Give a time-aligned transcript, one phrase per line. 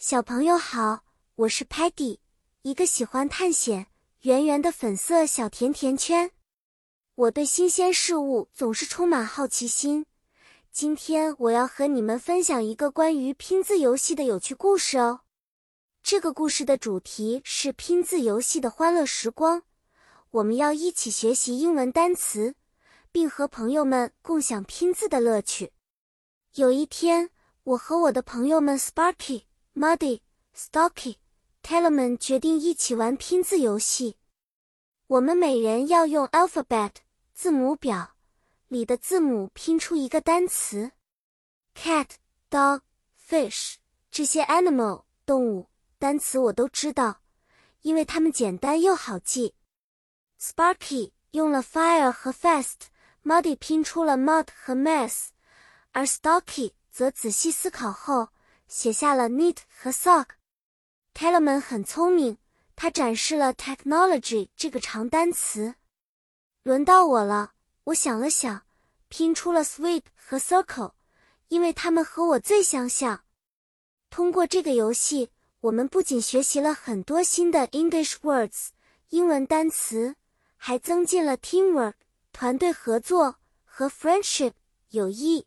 [0.00, 1.00] 小朋友好，
[1.34, 2.18] 我是 Patty，
[2.62, 3.88] 一个喜欢探险、
[4.20, 6.30] 圆圆的粉色小甜甜圈。
[7.16, 10.06] 我对新鲜事物总是充满好奇心。
[10.70, 15.22] 今天我要和你们分享一个关于拼字游戏的有趣故事哦。
[16.00, 19.64] 这个故事的主题是拼字游戏的欢乐时光。
[20.30, 22.54] 我们要一起学习英文单词，
[23.10, 25.72] 并和朋友们共享拼字的乐趣。
[26.54, 27.30] 有一天，
[27.64, 29.47] 我和我的朋友们 Sparky。
[29.78, 30.22] Muddy、
[30.56, 31.18] Stocky、
[31.62, 34.16] Tellerman 决定一起玩拼字游戏。
[35.06, 36.90] 我们每人要用 alphabet
[37.32, 38.16] 字母表
[38.66, 40.90] 里的字母拼出一个单词。
[41.76, 42.08] Cat、
[42.50, 42.80] Dog、
[43.24, 43.76] Fish
[44.10, 47.20] 这些 animal 动物单词我都知道，
[47.82, 49.54] 因为它们简单又好记。
[50.40, 55.28] Sparky 用了 fire 和 fast，Muddy 拼出了 mud 和 mess，
[55.92, 58.30] 而 Stocky 则仔细思考后。
[58.68, 60.26] 写下了 neat 和 sock。
[61.14, 62.38] Tellerman 很聪明，
[62.76, 65.74] 他展示了 technology 这个长单词。
[66.62, 68.62] 轮到我了，我想了想，
[69.08, 70.92] 拼出了 sweep 和 circle，
[71.48, 73.24] 因为它们和我最相像。
[74.10, 78.68] 通过这个游戏，我们不仅学习了很多新的 English words
[79.08, 80.16] 英文单词，
[80.56, 81.94] 还增进了 teamwork
[82.32, 84.52] 团队合作和 friendship
[84.90, 85.46] 友谊。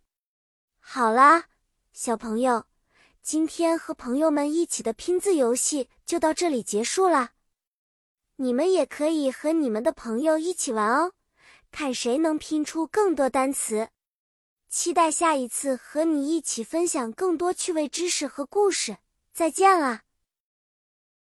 [0.79, 1.45] 好啦，
[1.93, 2.65] 小朋友。
[3.23, 7.31] 今天和朋友们一起的拼字游戏就到这里结束了。
[8.37, 11.13] 你们也可以和你们的朋友一起玩哦，
[11.71, 13.89] 看谁能拼出更多单词。
[14.69, 18.97] 期待下一次和你一起分享更多趣味知识和故事。
[19.31, 20.01] 再见了！